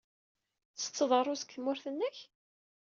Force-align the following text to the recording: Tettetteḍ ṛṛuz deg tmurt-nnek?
Tettetteḍ 0.73 1.11
ṛṛuz 1.21 1.41
deg 1.43 1.51
tmurt-nnek? 1.55 2.17